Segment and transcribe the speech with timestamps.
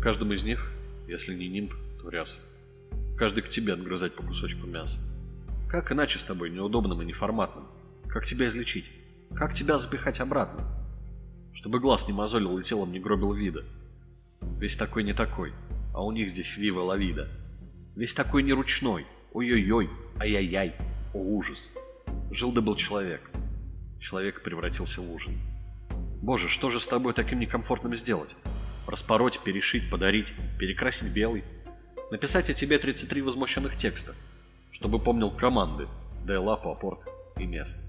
[0.00, 0.72] каждом из них,
[1.06, 2.40] если не нимб, то ряса.
[3.18, 5.00] Каждый к тебе отгрызать по кусочку мяса.
[5.68, 7.66] Как иначе с тобой, неудобным и неформатным?
[8.08, 8.90] Как тебя излечить?
[9.34, 10.64] Как тебя запихать обратно?
[11.52, 13.64] Чтобы глаз не мозолил и телом не гробил вида.
[14.58, 15.52] Весь такой не такой,
[15.94, 17.28] а у них здесь вива лавида.
[17.94, 19.06] Весь такой не ручной.
[19.32, 20.74] Ой-ой-ой, ай-яй-яй,
[21.12, 21.72] о ужас.
[22.30, 23.30] Жил да был человек.
[24.00, 25.34] Человек превратился в ужин.
[26.22, 28.34] Боже, что же с тобой таким некомфортным сделать?
[28.90, 31.44] Распороть, перешить, подарить, перекрасить белый.
[32.10, 34.16] Написать о тебе 33 возмущенных текста,
[34.72, 35.86] чтобы помнил команды,
[36.26, 37.80] дай лапу, апорт и место.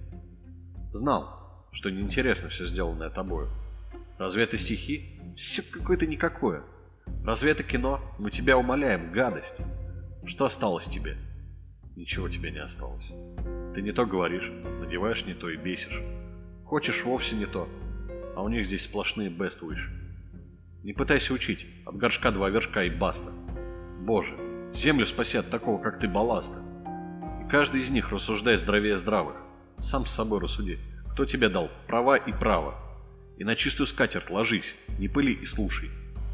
[0.92, 3.50] Знал, что неинтересно все сделанное тобою.
[4.20, 5.20] Разве это стихи?
[5.36, 6.62] Все какое-то никакое.
[7.26, 8.00] Разве это кино?
[8.20, 9.64] Мы тебя умоляем, гадость.
[10.24, 11.18] Что осталось тебе?
[11.96, 13.12] Ничего тебе не осталось.
[13.74, 16.00] Ты не то говоришь, надеваешь не то и бесишь.
[16.64, 17.68] Хочешь вовсе не то,
[18.36, 20.01] а у них здесь сплошные wish.
[20.84, 23.32] Не пытайся учить, от горшка два вершка и баста.
[24.00, 24.36] Боже,
[24.74, 26.60] землю спаси от такого, как ты, балласта.
[27.46, 29.36] И каждый из них рассуждай здравее здравых.
[29.78, 30.80] Сам с собой рассуди,
[31.12, 32.76] кто тебе дал права и право.
[33.38, 35.90] И на чистую скатерть ложись, не пыли и слушай.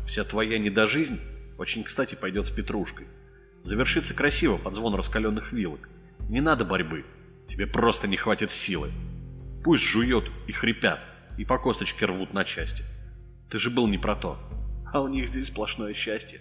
[0.08, 1.20] Вся твоя недожизнь
[1.58, 3.08] очень кстати пойдет с петрушкой.
[3.64, 5.90] Завершится красиво под звон раскаленных вилок.
[6.30, 7.06] Не надо борьбы,
[7.48, 8.90] тебе просто не хватит силы.
[9.66, 11.02] Пусть жует и хрипят,
[11.38, 12.86] и по косточке рвут на части.
[13.50, 14.38] Ты же был не про то.
[14.92, 16.40] А у них здесь сплошное счастье.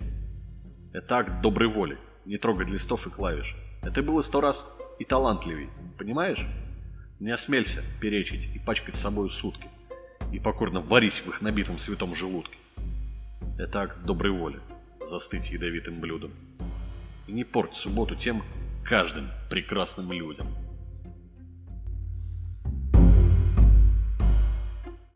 [0.93, 3.57] Это акт доброй воли, не трогать листов и клавиш.
[3.83, 6.45] Это было сто раз и талантливей, понимаешь?
[7.21, 9.69] Не осмелься перечить и пачкать с собой сутки.
[10.33, 12.59] И покорно варись в их набитом святом желудке.
[13.57, 14.61] Это акт доброй воли,
[15.05, 16.33] застыть ядовитым блюдом.
[17.29, 18.43] И не порть субботу тем
[18.85, 20.49] каждым прекрасным людям.